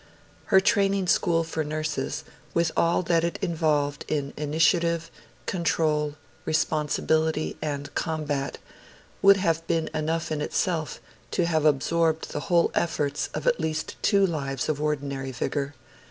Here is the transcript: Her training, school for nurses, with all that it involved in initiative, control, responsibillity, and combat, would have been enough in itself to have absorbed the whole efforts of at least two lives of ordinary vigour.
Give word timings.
Her 0.45 0.59
training, 0.59 1.05
school 1.05 1.43
for 1.43 1.63
nurses, 1.63 2.23
with 2.55 2.71
all 2.75 3.03
that 3.03 3.23
it 3.23 3.37
involved 3.39 4.03
in 4.07 4.33
initiative, 4.35 5.11
control, 5.45 6.15
responsibillity, 6.43 7.55
and 7.61 7.93
combat, 7.93 8.57
would 9.21 9.37
have 9.37 9.67
been 9.67 9.91
enough 9.93 10.31
in 10.31 10.41
itself 10.41 10.99
to 11.29 11.45
have 11.45 11.65
absorbed 11.65 12.31
the 12.31 12.39
whole 12.49 12.71
efforts 12.73 13.29
of 13.35 13.45
at 13.45 13.59
least 13.59 13.95
two 14.01 14.25
lives 14.25 14.67
of 14.69 14.81
ordinary 14.81 15.31
vigour. 15.31 15.75